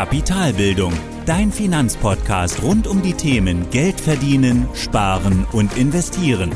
[0.00, 0.94] Kapitalbildung,
[1.26, 6.52] dein Finanzpodcast rund um die Themen Geld verdienen, sparen und investieren.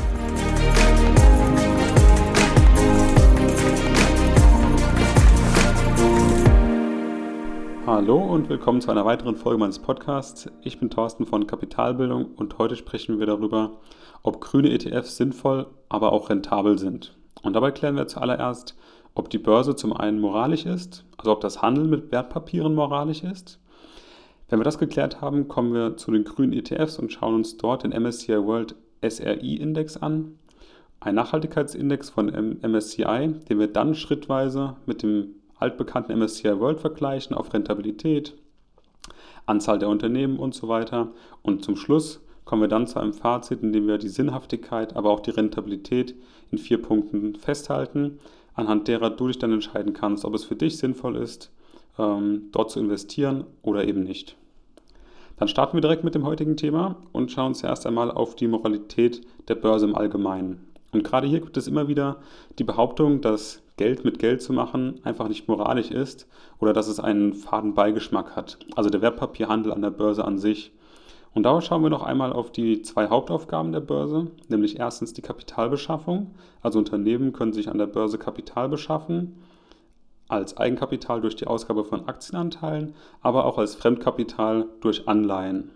[7.85, 10.49] Hallo und willkommen zu einer weiteren Folge meines Podcasts.
[10.63, 13.73] Ich bin Thorsten von Kapitalbildung und heute sprechen wir darüber,
[14.23, 17.15] ob grüne ETFs sinnvoll, aber auch rentabel sind.
[17.43, 18.75] Und dabei klären wir zuallererst,
[19.15, 23.59] ob die Börse zum einen moralisch ist, also ob das Handeln mit Wertpapieren moralisch ist.
[24.49, 27.83] Wenn wir das geklärt haben, kommen wir zu den grünen ETFs und schauen uns dort
[27.83, 30.37] den MSCI World SRI Index an,
[30.99, 32.27] ein Nachhaltigkeitsindex von
[32.61, 38.35] MSCI, den wir dann schrittweise mit dem altbekannten MSCI World vergleichen auf Rentabilität,
[39.45, 41.11] Anzahl der Unternehmen und so weiter.
[41.41, 45.11] Und zum Schluss kommen wir dann zu einem Fazit, in dem wir die Sinnhaftigkeit, aber
[45.11, 46.15] auch die Rentabilität
[46.51, 48.19] in vier Punkten festhalten
[48.55, 51.51] anhand derer du dich dann entscheiden kannst, ob es für dich sinnvoll ist,
[51.99, 54.35] ähm, dort zu investieren oder eben nicht.
[55.37, 58.47] Dann starten wir direkt mit dem heutigen Thema und schauen uns erst einmal auf die
[58.47, 60.65] Moralität der Börse im Allgemeinen.
[60.93, 62.17] Und gerade hier gibt es immer wieder
[62.57, 66.27] die Behauptung, dass Geld mit Geld zu machen einfach nicht moralisch ist
[66.59, 68.57] oder dass es einen faden Beigeschmack hat.
[68.77, 70.71] Also der Wertpapierhandel an der Börse an sich.
[71.35, 75.21] Und da schauen wir noch einmal auf die zwei Hauptaufgaben der Börse, nämlich erstens die
[75.21, 76.33] Kapitalbeschaffung.
[76.61, 79.35] Also Unternehmen können sich an der Börse Kapital beschaffen,
[80.29, 85.71] als Eigenkapital durch die Ausgabe von Aktienanteilen, aber auch als Fremdkapital durch Anleihen.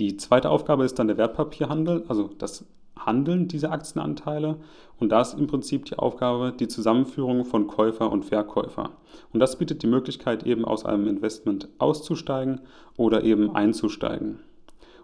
[0.00, 2.64] Die zweite Aufgabe ist dann der Wertpapierhandel, also das
[3.04, 4.56] Handeln dieser Aktienanteile.
[4.98, 8.90] Und da ist im Prinzip die Aufgabe die Zusammenführung von Käufer und Verkäufer.
[9.32, 12.60] Und das bietet die Möglichkeit, eben aus einem Investment auszusteigen
[12.96, 14.40] oder eben einzusteigen.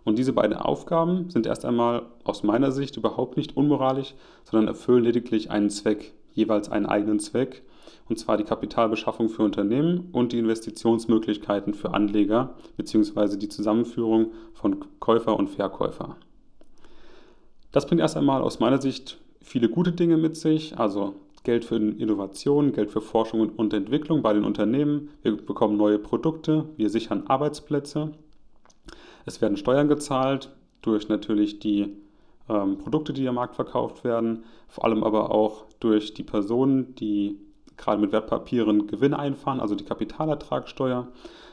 [0.05, 5.05] Und diese beiden Aufgaben sind erst einmal aus meiner Sicht überhaupt nicht unmoralisch, sondern erfüllen
[5.05, 7.63] lediglich einen Zweck, jeweils einen eigenen Zweck,
[8.09, 13.39] und zwar die Kapitalbeschaffung für Unternehmen und die Investitionsmöglichkeiten für Anleger bzw.
[13.39, 16.17] die Zusammenführung von Käufer und Verkäufer.
[17.75, 21.75] Das bringt erst einmal aus meiner Sicht viele gute Dinge mit sich, also Geld für
[21.75, 25.11] Innovation, Geld für Forschung und Entwicklung bei den Unternehmen.
[25.23, 28.13] Wir bekommen neue Produkte, wir sichern Arbeitsplätze.
[29.27, 30.53] Es werden Steuern gezahlt
[30.83, 31.97] durch natürlich die
[32.49, 37.41] ähm, Produkte, die am Markt verkauft werden, vor allem aber auch durch die Personen, die
[37.77, 41.09] gerade mit Wertpapieren Gewinn einfahren, also die Kapitalertragssteuer,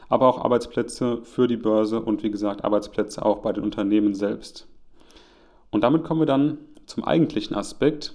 [0.08, 4.68] aber auch Arbeitsplätze für die Börse und wie gesagt Arbeitsplätze auch bei den Unternehmen selbst.
[5.72, 8.14] Und damit kommen wir dann zum eigentlichen Aspekt,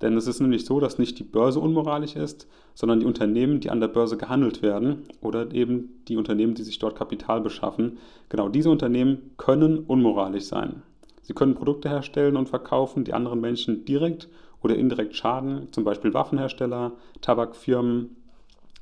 [0.00, 3.68] denn es ist nämlich so, dass nicht die Börse unmoralisch ist, sondern die Unternehmen, die
[3.68, 7.98] an der Börse gehandelt werden oder eben die Unternehmen, die sich dort Kapital beschaffen.
[8.30, 10.82] Genau diese Unternehmen können unmoralisch sein.
[11.20, 14.28] Sie können Produkte herstellen und verkaufen, die anderen Menschen direkt
[14.62, 18.16] oder indirekt schaden, zum Beispiel Waffenhersteller, Tabakfirmen,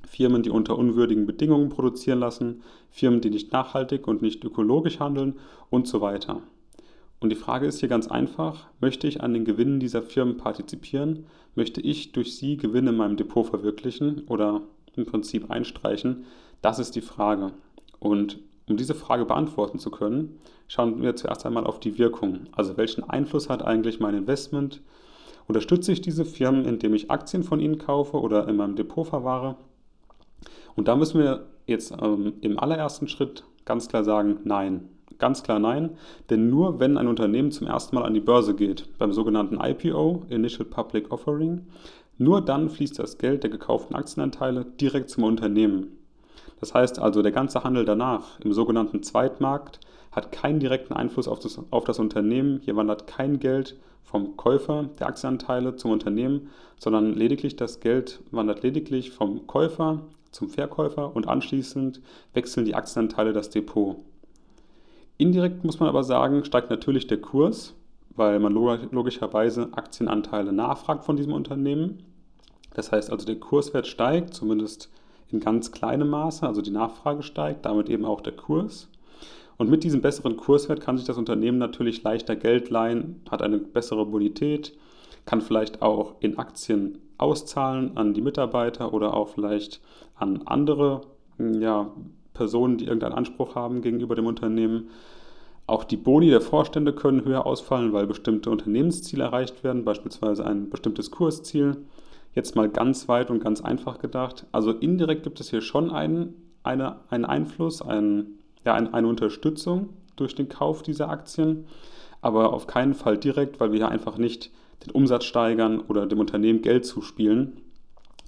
[0.06, 5.36] Firmen, die unter unwürdigen Bedingungen produzieren lassen, Firmen, die nicht nachhaltig und nicht ökologisch handeln
[5.70, 6.42] und so weiter.
[7.20, 11.26] Und die Frage ist hier ganz einfach, möchte ich an den Gewinnen dieser Firmen partizipieren?
[11.54, 14.62] Möchte ich durch sie Gewinne in meinem Depot verwirklichen oder
[14.94, 16.24] im Prinzip einstreichen?
[16.62, 17.52] Das ist die Frage.
[17.98, 22.46] Und um diese Frage beantworten zu können, schauen wir zuerst einmal auf die Wirkung.
[22.52, 24.80] Also welchen Einfluss hat eigentlich mein Investment?
[25.48, 29.56] Unterstütze ich diese Firmen, indem ich Aktien von ihnen kaufe oder in meinem Depot verwahre?
[30.76, 34.88] Und da müssen wir jetzt ähm, im allerersten Schritt ganz klar sagen, nein.
[35.18, 35.90] Ganz klar nein,
[36.30, 40.26] denn nur wenn ein Unternehmen zum ersten Mal an die Börse geht, beim sogenannten IPO,
[40.28, 41.66] Initial Public Offering,
[42.18, 45.98] nur dann fließt das Geld der gekauften Aktienanteile direkt zum Unternehmen.
[46.60, 49.80] Das heißt also, der ganze Handel danach im sogenannten Zweitmarkt
[50.12, 52.60] hat keinen direkten Einfluss auf das, auf das Unternehmen.
[52.64, 58.62] Hier wandert kein Geld vom Käufer der Aktienanteile zum Unternehmen, sondern lediglich das Geld wandert
[58.62, 62.00] lediglich vom Käufer zum Verkäufer und anschließend
[62.34, 63.96] wechseln die Aktienanteile das Depot.
[65.18, 67.74] Indirekt muss man aber sagen, steigt natürlich der Kurs,
[68.14, 72.04] weil man logischerweise Aktienanteile nachfragt von diesem Unternehmen.
[72.74, 74.90] Das heißt also, der Kurswert steigt, zumindest
[75.30, 78.88] in ganz kleinem Maße, also die Nachfrage steigt, damit eben auch der Kurs.
[79.56, 83.58] Und mit diesem besseren Kurswert kann sich das Unternehmen natürlich leichter Geld leihen, hat eine
[83.58, 84.72] bessere Bonität,
[85.26, 89.80] kann vielleicht auch in Aktien auszahlen an die Mitarbeiter oder auch vielleicht
[90.14, 91.00] an andere
[91.38, 91.90] ja,
[92.38, 94.88] Personen, die irgendeinen Anspruch haben gegenüber dem Unternehmen.
[95.66, 100.70] Auch die Boni der Vorstände können höher ausfallen, weil bestimmte Unternehmensziele erreicht werden, beispielsweise ein
[100.70, 101.76] bestimmtes Kursziel.
[102.34, 104.46] Jetzt mal ganz weit und ganz einfach gedacht.
[104.52, 110.34] Also indirekt gibt es hier schon einen, eine, einen Einfluss, einen, ja, eine Unterstützung durch
[110.34, 111.66] den Kauf dieser Aktien,
[112.22, 114.50] aber auf keinen Fall direkt, weil wir hier einfach nicht
[114.86, 117.60] den Umsatz steigern oder dem Unternehmen Geld zuspielen.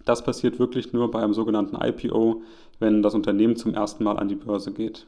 [0.05, 2.43] Das passiert wirklich nur bei einem sogenannten IPO,
[2.81, 5.07] wenn das Unternehmen zum ersten Mal an die Börse geht.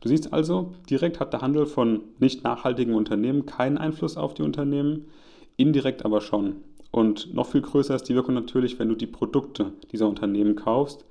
[0.00, 4.42] Du siehst also, direkt hat der Handel von nicht nachhaltigen Unternehmen keinen Einfluss auf die
[4.42, 5.06] Unternehmen,
[5.56, 6.56] indirekt aber schon.
[6.90, 11.04] Und noch viel größer ist die Wirkung natürlich, wenn du die Produkte dieser Unternehmen kaufst.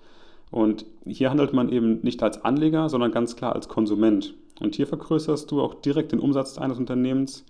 [0.50, 4.34] Und hier handelt man eben nicht als Anleger, sondern ganz klar als Konsument.
[4.62, 7.44] Und hier vergrößerst du auch direkt den Umsatz eines Unternehmens,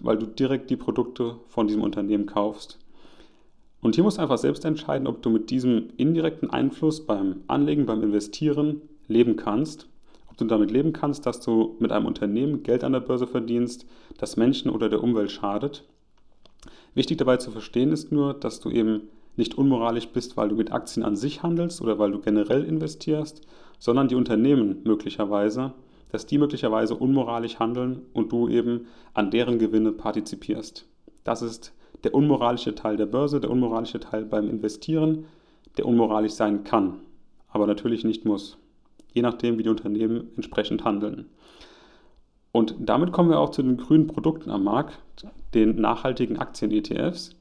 [0.00, 2.78] weil du direkt die Produkte von diesem Unternehmen kaufst.
[3.80, 7.86] Und hier musst du einfach selbst entscheiden, ob du mit diesem indirekten Einfluss beim Anlegen,
[7.86, 9.88] beim Investieren leben kannst.
[10.30, 13.86] Ob du damit leben kannst, dass du mit einem Unternehmen Geld an der Börse verdienst,
[14.18, 15.84] das Menschen oder der Umwelt schadet
[16.94, 19.02] Wichtig dabei zu verstehen ist nur, dass du eben
[19.36, 23.42] nicht unmoralisch bist, weil du mit Aktien an sich handelst oder weil du generell investierst,
[23.78, 25.74] sondern die Unternehmen möglicherweise,
[26.10, 30.86] dass die möglicherweise unmoralisch handeln und du eben an deren Gewinne partizipierst.
[31.22, 31.72] Das ist
[32.04, 35.26] der unmoralische Teil der Börse, der unmoralische Teil beim Investieren,
[35.76, 37.00] der unmoralisch sein kann,
[37.48, 38.58] aber natürlich nicht muss,
[39.12, 41.26] je nachdem, wie die Unternehmen entsprechend handeln.
[42.52, 44.98] Und damit kommen wir auch zu den grünen Produkten am Markt,
[45.54, 47.36] den nachhaltigen Aktien-ETFs.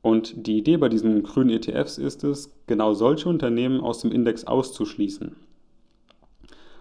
[0.00, 4.44] Und die Idee bei diesen grünen ETFs ist es, genau solche Unternehmen aus dem Index
[4.44, 5.34] auszuschließen.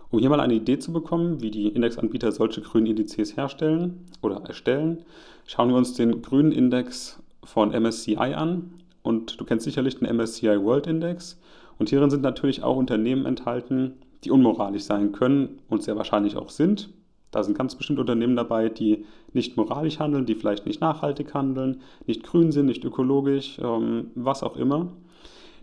[0.09, 4.37] Um hier mal eine Idee zu bekommen, wie die Indexanbieter solche grünen Indizes herstellen oder
[4.45, 5.03] erstellen,
[5.45, 8.71] schauen wir uns den grünen Index von MSCI an.
[9.03, 11.39] Und du kennst sicherlich den MSCI World Index.
[11.77, 13.93] Und hierin sind natürlich auch Unternehmen enthalten,
[14.23, 16.89] die unmoralisch sein können und sehr wahrscheinlich auch sind.
[17.31, 21.81] Da sind ganz bestimmte Unternehmen dabei, die nicht moralisch handeln, die vielleicht nicht nachhaltig handeln,
[22.05, 24.87] nicht grün sind, nicht ökologisch, ähm, was auch immer.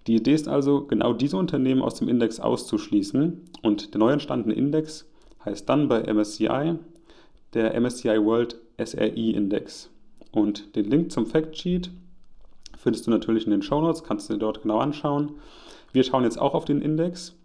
[0.06, 3.40] Die Idee ist also, genau diese Unternehmen aus dem Index auszuschließen.
[3.62, 5.08] Und der neu entstandene Index
[5.44, 6.78] heißt dann bei MSCI
[7.54, 9.90] der MSCI World SRI Index.
[10.32, 11.90] Und den Link zum Factsheet
[12.76, 15.32] findest du natürlich in den Show Notes, kannst du dir dort genau anschauen.
[15.92, 17.36] Wir schauen jetzt auch auf den Index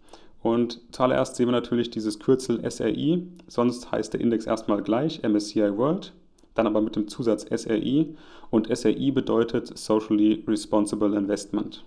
[0.42, 5.76] und zuallererst sehen wir natürlich dieses Kürzel SRI, sonst heißt der Index erstmal gleich MSCI
[5.76, 6.12] World,
[6.54, 8.16] dann aber mit dem Zusatz SRI
[8.50, 11.84] und SRI bedeutet Socially Responsible Investment.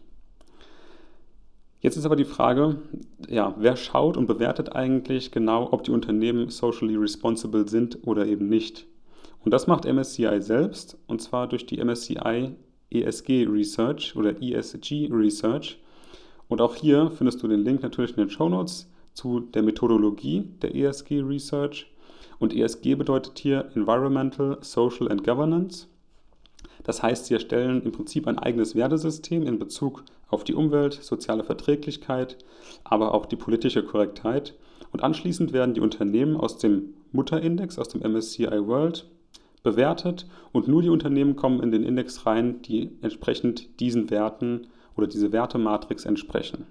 [1.83, 2.77] Jetzt ist aber die Frage,
[3.27, 8.47] ja, wer schaut und bewertet eigentlich genau, ob die Unternehmen socially responsible sind oder eben
[8.47, 8.87] nicht?
[9.43, 12.55] Und das macht MSCI selbst und zwar durch die MSCI
[12.89, 15.77] ESG Research oder ESG Research.
[16.47, 20.47] Und auch hier findest du den Link natürlich in den Show Notes zu der Methodologie
[20.61, 21.91] der ESG Research.
[22.39, 25.87] Und ESG bedeutet hier Environmental, Social and Governance.
[26.83, 31.43] Das heißt, sie erstellen im Prinzip ein eigenes Wertesystem in Bezug auf die Umwelt, soziale
[31.43, 32.37] Verträglichkeit,
[32.83, 34.53] aber auch die politische Korrektheit.
[34.91, 39.07] Und anschließend werden die Unternehmen aus dem Mutterindex, aus dem MSCI World,
[39.63, 45.07] bewertet und nur die Unternehmen kommen in den Index rein, die entsprechend diesen Werten oder
[45.07, 46.67] diese Wertematrix entsprechen.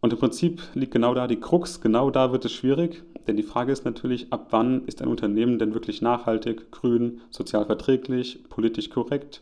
[0.00, 3.44] Und im Prinzip liegt genau da die Krux, genau da wird es schwierig, denn die
[3.44, 8.90] Frage ist natürlich, ab wann ist ein Unternehmen denn wirklich nachhaltig, grün, sozial verträglich, politisch
[8.90, 9.40] korrekt,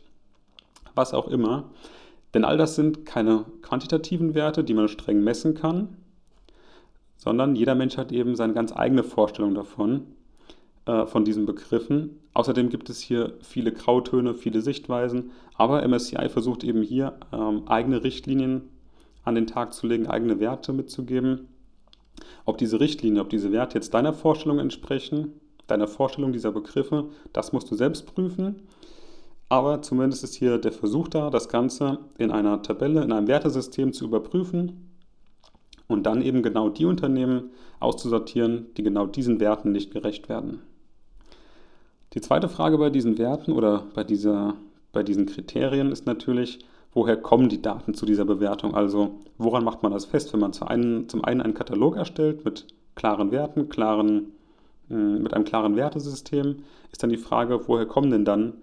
[0.95, 1.71] was auch immer.
[2.35, 5.97] Denn all das sind keine quantitativen Werte, die man streng messen kann,
[7.17, 10.03] sondern jeder Mensch hat eben seine ganz eigene Vorstellung davon,
[10.85, 12.21] äh, von diesen Begriffen.
[12.35, 18.05] Außerdem gibt es hier viele Grautöne, viele Sichtweisen, aber MSCI versucht eben hier ähm, eigene
[18.05, 18.69] Richtlinien
[19.25, 21.49] an den Tag zu legen, eigene Werte mitzugeben.
[22.45, 25.33] Ob diese Richtlinien, ob diese Werte jetzt deiner Vorstellung entsprechen,
[25.67, 28.63] deiner Vorstellung dieser Begriffe, das musst du selbst prüfen.
[29.49, 33.93] Aber zumindest ist hier der Versuch da, das Ganze in einer Tabelle, in einem Wertesystem
[33.93, 34.91] zu überprüfen
[35.87, 40.61] und dann eben genau die Unternehmen auszusortieren, die genau diesen Werten nicht gerecht werden.
[42.15, 44.55] Die zweite Frage bei diesen Werten oder bei, dieser,
[44.93, 46.59] bei diesen Kriterien ist natürlich,
[46.93, 48.75] woher kommen die Daten zu dieser Bewertung?
[48.75, 52.45] Also woran macht man das fest, wenn man zu einen, zum einen einen Katalog erstellt
[52.45, 54.33] mit klaren Werten, klaren,
[54.91, 56.57] äh, mit einem klaren Wertesystem,
[56.93, 58.55] ist dann die Frage, woher kommen denn dann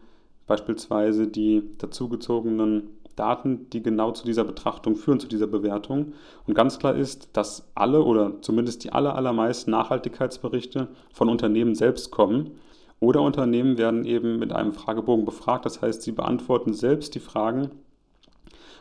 [0.48, 6.13] beispielsweise die dazugezogenen Daten, die genau zu dieser Betrachtung führen, zu dieser Bewertung.
[6.46, 12.12] Und ganz klar ist, dass alle oder zumindest die aller, allermeisten Nachhaltigkeitsberichte von Unternehmen selbst
[12.12, 12.51] kommen
[13.00, 17.72] oder Unternehmen werden eben mit einem Fragebogen befragt, das heißt, sie beantworten selbst die Fragen.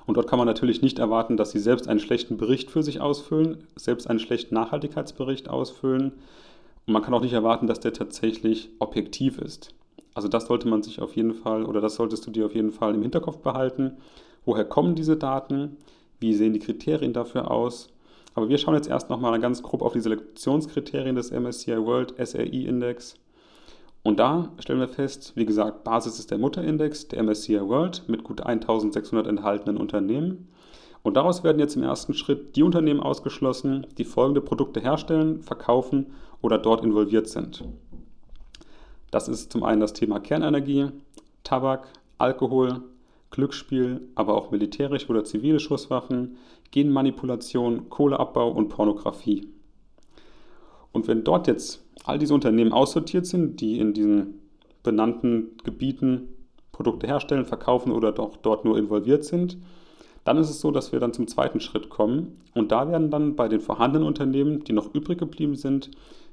[0.07, 3.01] Und dort kann man natürlich nicht erwarten, dass sie selbst einen schlechten Bericht für sich
[3.01, 6.13] ausfüllen, selbst einen schlechten Nachhaltigkeitsbericht ausfüllen.
[6.87, 9.75] Und man kann auch nicht erwarten, dass der tatsächlich objektiv ist.
[10.15, 12.71] Also das sollte man sich auf jeden Fall oder das solltest du dir auf jeden
[12.71, 13.97] Fall im Hinterkopf behalten.
[14.45, 15.77] Woher kommen diese Daten?
[16.21, 17.89] Wie sehen die Kriterien dafür aus?
[18.35, 22.67] Aber wir schauen jetzt erst nochmal ganz grob auf die Selektionskriterien des MSCI World SRI
[22.67, 23.17] Index
[24.05, 28.23] Und da stellen wir fest, wie gesagt, Basis ist der Mutterindex, der MSCI World mit
[28.23, 30.49] gut 1600 enthaltenen Unternehmen.
[31.03, 36.13] Und daraus werden jetzt im ersten Schritt die Unternehmen ausgeschlossen, die folgende Produkte herstellen, verkaufen
[36.43, 37.65] oder dort involviert sind.
[39.11, 40.89] Das ist zum einen das Thema Kernenergie,
[41.43, 42.83] Tabak, Alkohol,
[43.31, 46.37] Glücksspiel, aber auch militärische oder zivile Schusswaffen,
[46.73, 49.54] Genmanipulation, Kohleabbau und Pornografie.
[50.95, 54.41] Und wenn dort jetzt all diese Unternehmen aussortiert sind, die in diesen
[54.83, 56.29] benannten Gebieten
[56.73, 59.59] Produkte herstellen, verkaufen oder doch dort nur involviert sind,
[60.25, 62.41] dann ist es so, dass wir dann zum zweiten Schritt kommen.
[62.55, 65.91] Und da werden dann bei den vorhandenen Unternehmen, die noch übrig geblieben sind,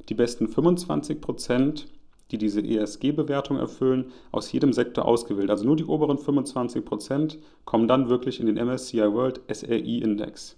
[0.10, 1.88] die besten 25 Prozent,
[2.32, 5.50] die diese ESG-Bewertung erfüllen, aus jedem Sektor ausgewählt.
[5.50, 10.56] Also nur die oberen 25 Prozent kommen dann wirklich in den MSCI World SRI-Index.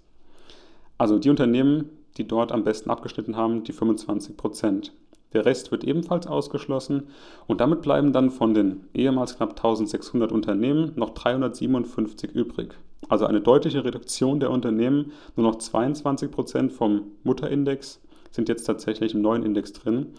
[0.98, 4.92] Also die Unternehmen, die dort am besten abgeschnitten haben, die 25 Prozent.
[5.32, 7.08] Der Rest wird ebenfalls ausgeschlossen
[7.48, 12.76] und damit bleiben dann von den ehemals knapp 1600 Unternehmen noch 357 übrig.
[13.08, 15.12] Also eine deutliche Reduktion der Unternehmen.
[15.36, 20.14] Nur noch 22 Prozent vom Mutterindex sind jetzt tatsächlich im neuen Index drin.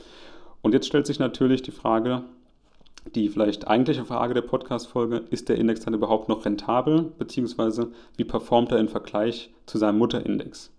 [0.62, 2.24] Und jetzt stellt sich natürlich die Frage,
[3.14, 8.24] die vielleicht eigentliche Frage der Podcast-Folge, ist der Index dann überhaupt noch rentabel, beziehungsweise wie
[8.24, 10.72] performt er im Vergleich zu seinem Mutterindex?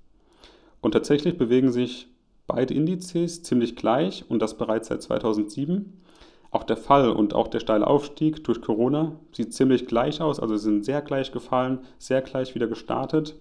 [0.81, 2.09] Und tatsächlich bewegen sich
[2.47, 6.03] beide Indizes ziemlich gleich und das bereits seit 2007.
[6.51, 10.57] Auch der Fall und auch der steile Aufstieg durch Corona sieht ziemlich gleich aus, also
[10.57, 13.35] sind sehr gleich gefallen, sehr gleich wieder gestartet.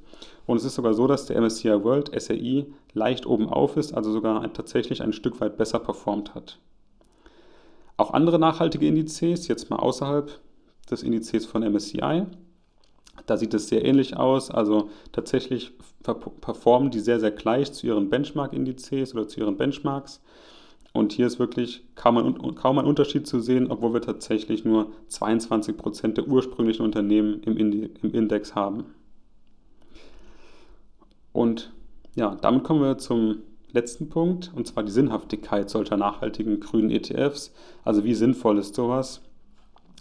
[0.46, 4.12] Und es ist sogar so, dass der MSCI World SRI leicht oben auf ist, also
[4.12, 6.60] sogar tatsächlich ein Stück weit besser performt hat.
[7.98, 10.40] Auch andere nachhaltige Indizes, jetzt mal außerhalb
[10.90, 12.26] des Indizes von MSCI,
[13.26, 14.52] da sieht es sehr ähnlich aus.
[14.52, 15.74] Also tatsächlich
[16.42, 20.22] performen die sehr, sehr gleich zu ihren Benchmark-Indizes oder zu ihren Benchmarks.
[20.94, 24.92] Und hier ist wirklich kaum ein, kaum ein Unterschied zu sehen, obwohl wir tatsächlich nur
[25.10, 28.86] 22% der ursprünglichen Unternehmen im, im Index haben.
[31.34, 31.74] Und
[32.16, 33.40] ja, damit kommen wir zum
[33.74, 37.54] letzten Punkt, und zwar die Sinnhaftigkeit solcher nachhaltigen grünen ETFs.
[37.84, 39.22] Also wie sinnvoll ist sowas?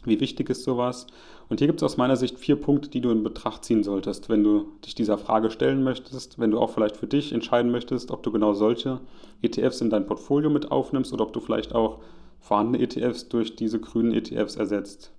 [0.05, 1.07] Wie wichtig ist sowas?
[1.49, 4.29] Und hier gibt es aus meiner Sicht vier Punkte, die du in Betracht ziehen solltest,
[4.29, 8.11] wenn du dich dieser Frage stellen möchtest, wenn du auch vielleicht für dich entscheiden möchtest,
[8.11, 9.01] ob du genau solche
[9.43, 12.01] ETFs in dein Portfolio mit aufnimmst oder ob du vielleicht auch
[12.41, 15.11] vorhandene ETFs durch diese grünen ETFs ersetzt.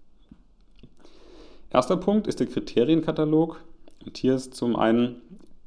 [1.72, 3.62] Erster Punkt ist der Kriterienkatalog.
[4.06, 5.22] Und hier ist zum einen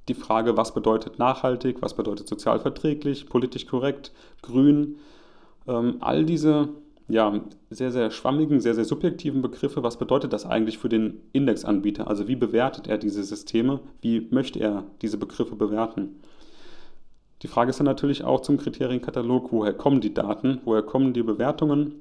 [0.08, 4.96] die Frage, was bedeutet nachhaltig, was bedeutet sozial verträglich, politisch korrekt, grün.
[5.66, 6.70] Ähm, all diese
[7.08, 9.82] ja, sehr, sehr schwammigen, sehr, sehr subjektiven Begriffe.
[9.82, 12.06] Was bedeutet das eigentlich für den Indexanbieter?
[12.06, 13.80] Also wie bewertet er diese Systeme?
[14.02, 16.20] Wie möchte er diese Begriffe bewerten?
[17.42, 21.22] Die Frage ist dann natürlich auch zum Kriterienkatalog, woher kommen die Daten, woher kommen die
[21.22, 21.94] Bewertungen?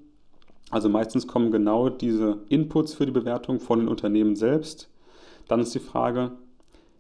[0.72, 4.90] Also meistens kommen genau diese Inputs für die Bewertung von den Unternehmen selbst.
[5.48, 6.32] Dann ist die Frage,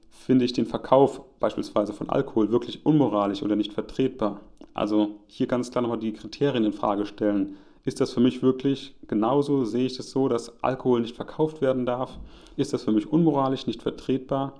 [0.09, 4.39] finde ich den Verkauf beispielsweise von Alkohol wirklich unmoralisch oder nicht vertretbar?
[4.73, 7.57] Also hier ganz klar nochmal die Kriterien in Frage stellen
[7.87, 9.63] ist das für mich wirklich genauso?
[9.63, 12.19] Sehe ich das so, dass Alkohol nicht verkauft werden darf?
[12.57, 14.55] Ist das für mich unmoralisch, nicht vertretbar?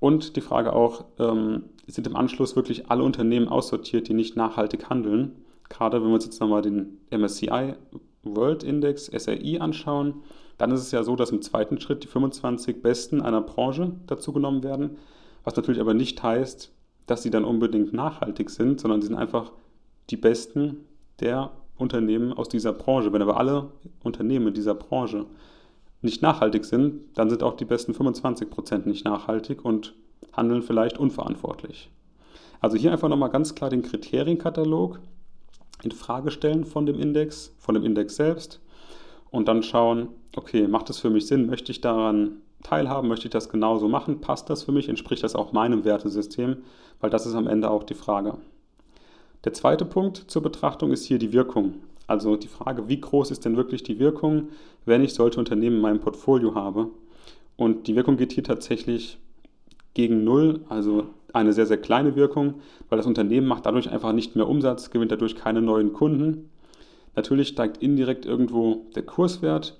[0.00, 4.88] Und die Frage auch, ähm, sind im Anschluss wirklich alle Unternehmen aussortiert, die nicht nachhaltig
[4.88, 5.44] handeln?
[5.68, 7.74] Gerade wenn wir uns jetzt nochmal den MSCI
[8.22, 10.22] World Index, SRI, anschauen,
[10.56, 14.32] dann ist es ja so, dass im zweiten Schritt die 25 Besten einer Branche dazu
[14.32, 14.96] genommen werden,
[15.44, 16.72] was natürlich aber nicht heißt,
[17.06, 19.52] dass sie dann unbedingt nachhaltig sind, sondern sie sind einfach
[20.08, 20.86] die Besten
[21.20, 23.12] der Unternehmen aus dieser Branche.
[23.12, 23.70] Wenn aber alle
[24.02, 25.26] Unternehmen dieser Branche
[26.02, 29.94] nicht nachhaltig sind, dann sind auch die besten 25 Prozent nicht nachhaltig und
[30.32, 31.90] handeln vielleicht unverantwortlich.
[32.60, 35.00] Also hier einfach nochmal ganz klar den Kriterienkatalog
[35.82, 38.60] in Frage stellen von dem Index, von dem Index selbst
[39.30, 43.32] und dann schauen, okay, macht es für mich Sinn, möchte ich daran teilhaben, möchte ich
[43.32, 46.58] das genauso machen, passt das für mich, entspricht das auch meinem Wertesystem,
[47.00, 48.38] weil das ist am Ende auch die Frage.
[49.44, 51.74] Der zweite Punkt zur Betrachtung ist hier die Wirkung.
[52.08, 54.48] Also die Frage, wie groß ist denn wirklich die Wirkung,
[54.84, 56.88] wenn ich solche Unternehmen in meinem Portfolio habe?
[57.56, 59.18] Und die Wirkung geht hier tatsächlich
[59.94, 62.54] gegen Null, also eine sehr, sehr kleine Wirkung,
[62.88, 66.50] weil das Unternehmen macht dadurch einfach nicht mehr Umsatz, gewinnt dadurch keine neuen Kunden.
[67.14, 69.76] Natürlich steigt indirekt irgendwo der Kurswert,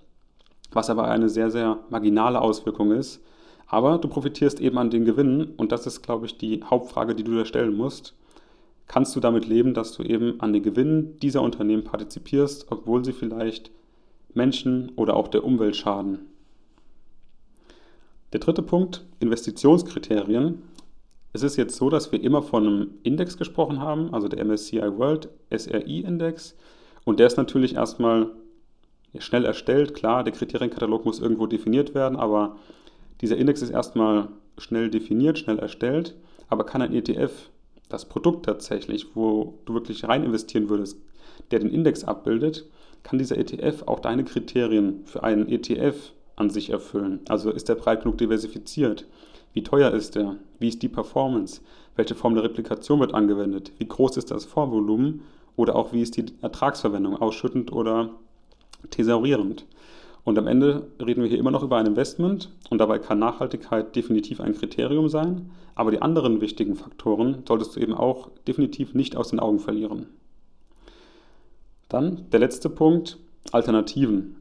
[0.71, 3.25] was aber eine sehr, sehr marginale Auswirkung ist.
[3.67, 7.25] Aber du profitierst eben an den Gewinnen und das ist, glaube ich, die Hauptfrage, die
[7.25, 8.15] du da stellen musst
[8.89, 13.13] kannst du damit leben, dass du eben an den Gewinnen dieser Unternehmen partizipierst, obwohl sie
[13.13, 13.71] vielleicht
[14.35, 16.21] Menschen oder auch der Umwelt schaden.
[18.33, 20.63] Der dritte Punkt, Investitionskriterien.
[21.33, 24.99] Es ist jetzt so, dass wir immer von einem Index gesprochen haben, also der MSCI
[24.99, 26.57] World SRI Index.
[27.05, 28.31] Und der ist natürlich erstmal
[29.19, 29.95] schnell erstellt.
[29.95, 32.57] Klar, der Kriterienkatalog muss irgendwo definiert werden, aber
[33.21, 34.29] dieser Index ist erstmal
[34.59, 36.15] schnell definiert, schnell erstellt.
[36.49, 37.51] Aber kann ein ETF
[37.89, 40.99] das Produkt tatsächlich, wo du wirklich rein investieren würdest,
[41.51, 42.67] der den Index abbildet,
[43.03, 47.21] kann dieser ETF auch deine Kriterien für einen ETF an sich erfüllen.
[47.29, 49.07] Also ist der breit genug diversifiziert?
[49.53, 50.37] Wie teuer ist der?
[50.59, 51.61] Wie ist die Performance?
[51.97, 53.73] Welche Form der Replikation wird angewendet?
[53.79, 55.23] Wie groß ist das Vorvolumen?
[55.57, 58.11] Oder auch wie ist die Ertragsverwendung, ausschüttend oder
[58.91, 59.67] thesaurierend?
[60.25, 63.97] Und am Ende reden wir hier immer noch über ein Investment und dabei kann Nachhaltigkeit
[63.97, 69.17] definitiv ein Kriterium sein, aber die anderen wichtigen Faktoren solltest du eben auch definitiv nicht
[69.17, 70.07] aus den Augen verlieren.
[71.89, 73.19] Dann der letzte Punkt,
[73.53, 74.37] Alternativen.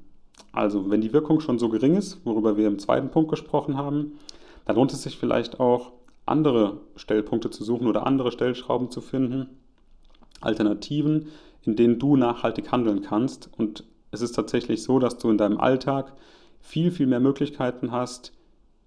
[0.52, 4.14] Also wenn die Wirkung schon so gering ist, worüber wir im zweiten Punkt gesprochen haben,
[4.66, 5.94] dann lohnt es sich vielleicht auch,
[6.26, 9.48] andere Stellpunkte zu suchen oder andere Stellschrauben zu finden,
[10.42, 11.30] Alternativen,
[11.64, 13.50] in denen du nachhaltig handeln kannst.
[13.58, 16.14] Und es ist tatsächlich so, dass du in deinem Alltag
[16.60, 18.34] viel, viel mehr Möglichkeiten hast,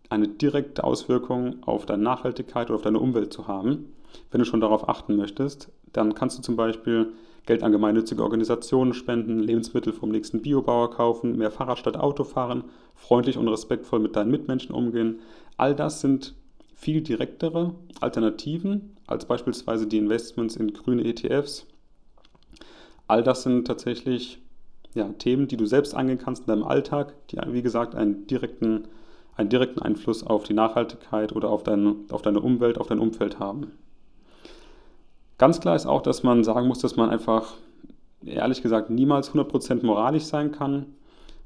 [0.08, 3.92] eine direkte Auswirkung auf deine Nachhaltigkeit oder auf deine Umwelt zu haben.
[4.30, 7.12] Wenn du schon darauf achten möchtest, dann kannst du zum Beispiel
[7.46, 12.64] Geld an gemeinnützige Organisationen spenden, Lebensmittel vom nächsten Biobauer kaufen, mehr Fahrrad statt Auto fahren,
[12.94, 15.20] freundlich und respektvoll mit deinen Mitmenschen umgehen.
[15.56, 16.34] All das sind
[16.74, 21.66] viel direktere Alternativen als beispielsweise die Investments in grüne ETFs.
[23.06, 24.40] All das sind tatsächlich
[24.94, 28.88] ja, Themen, die du selbst angehen kannst in deinem Alltag, die, wie gesagt, einen direkten,
[29.36, 33.38] einen direkten Einfluss auf die Nachhaltigkeit oder auf deine, auf deine Umwelt, auf dein Umfeld
[33.38, 33.72] haben.
[35.38, 37.54] Ganz klar ist auch, dass man sagen muss, dass man einfach,
[38.24, 40.86] ehrlich gesagt, niemals 100% moralisch sein kann.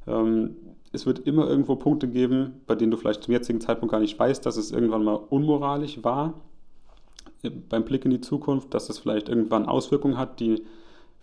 [0.06, 0.56] Ähm,
[0.92, 4.18] es wird immer irgendwo Punkte geben, bei denen du vielleicht zum jetzigen Zeitpunkt gar nicht
[4.18, 6.34] weißt, dass es irgendwann mal unmoralisch war
[7.42, 10.64] äh, beim Blick in die Zukunft, dass es vielleicht irgendwann Auswirkungen hat, die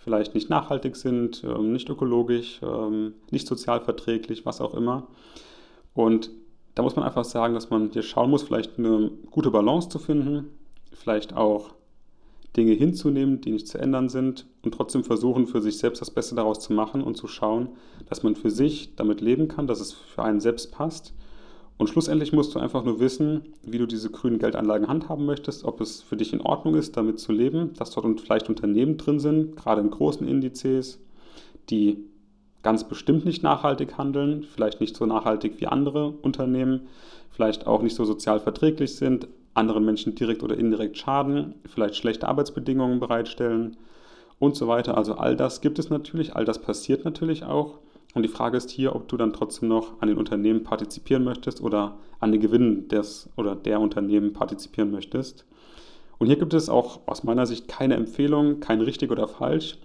[0.04, 5.08] vielleicht nicht nachhaltig sind, ähm, nicht ökologisch, ähm, nicht sozialverträglich, was auch immer.
[5.94, 6.32] Und
[6.76, 10.00] da muss man einfach sagen, dass man hier schauen muss, vielleicht eine gute Balance zu
[10.00, 10.50] finden,
[10.94, 11.72] vielleicht auch
[12.58, 16.36] Dinge hinzunehmen, die nicht zu ändern sind und trotzdem versuchen, für sich selbst das Beste
[16.36, 17.70] daraus zu machen und zu schauen,
[18.10, 21.14] dass man für sich damit leben kann, dass es für einen selbst passt.
[21.82, 25.82] Und schlussendlich musst du einfach nur wissen, wie du diese grünen Geldanlagen handhaben möchtest, ob
[25.82, 29.56] es für dich in Ordnung ist, damit zu leben, dass dort vielleicht Unternehmen drin sind,
[29.56, 31.00] gerade in großen Indizes,
[31.72, 31.98] die
[32.62, 36.82] ganz bestimmt nicht nachhaltig handeln, vielleicht nicht so nachhaltig wie andere Unternehmen,
[37.32, 42.28] vielleicht auch nicht so sozial verträglich sind, anderen Menschen direkt oder indirekt schaden, vielleicht schlechte
[42.28, 43.76] Arbeitsbedingungen bereitstellen
[44.38, 44.98] und so weiter.
[44.98, 47.80] Also all das gibt es natürlich, all das passiert natürlich auch.
[48.14, 51.62] Und die Frage ist hier, ob du dann trotzdem noch an den Unternehmen partizipieren möchtest
[51.62, 55.46] oder an den Gewinnen des oder der Unternehmen partizipieren möchtest.
[56.18, 59.78] Und hier gibt es auch aus meiner Sicht keine Empfehlung, kein richtig oder falsch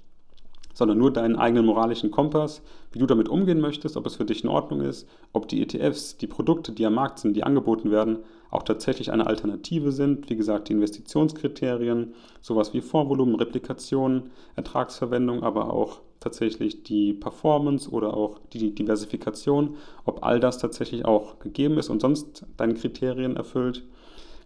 [0.76, 2.60] sondern nur deinen eigenen moralischen Kompass,
[2.92, 6.18] wie du damit umgehen möchtest, ob es für dich in Ordnung ist, ob die ETFs,
[6.18, 8.18] die Produkte, die am Markt sind, die angeboten werden,
[8.50, 10.28] auch tatsächlich eine Alternative sind.
[10.28, 12.12] Wie gesagt, die Investitionskriterien,
[12.42, 20.24] sowas wie Vorvolumen, Replikation, Ertragsverwendung, aber auch tatsächlich die Performance oder auch die Diversifikation, ob
[20.24, 23.84] all das tatsächlich auch gegeben ist und sonst deine Kriterien erfüllt.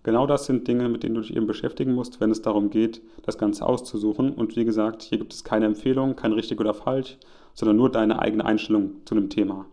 [0.02, 3.02] Genau das sind Dinge, mit denen du dich eben beschäftigen musst, wenn es darum geht,
[3.22, 4.32] das Ganze auszusuchen.
[4.32, 7.18] Und wie gesagt, hier gibt es keine Empfehlung, kein richtig oder falsch,
[7.52, 9.66] sondern nur deine eigene Einstellung zu einem Thema.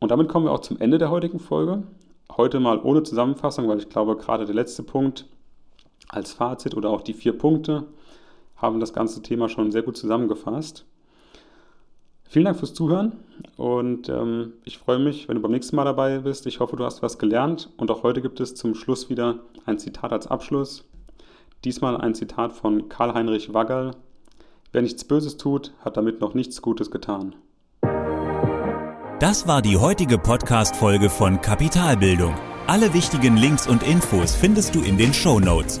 [0.00, 1.82] Und damit kommen wir auch zum Ende der heutigen Folge.
[2.36, 5.26] Heute mal ohne Zusammenfassung, weil ich glaube, gerade der letzte Punkt
[6.08, 7.86] als Fazit oder auch die vier Punkte
[8.64, 10.84] haben das ganze Thema schon sehr gut zusammengefasst.
[12.28, 13.12] Vielen Dank fürs Zuhören
[13.56, 16.46] und ähm, ich freue mich, wenn du beim nächsten Mal dabei bist.
[16.46, 19.78] Ich hoffe, du hast was gelernt und auch heute gibt es zum Schluss wieder ein
[19.78, 20.84] Zitat als Abschluss.
[21.64, 23.92] Diesmal ein Zitat von Karl-Heinrich Waggerl.
[24.72, 27.36] Wer nichts Böses tut, hat damit noch nichts Gutes getan.
[29.20, 32.34] Das war die heutige Podcast-Folge von Kapitalbildung.
[32.66, 35.80] Alle wichtigen Links und Infos findest du in den Show Notes.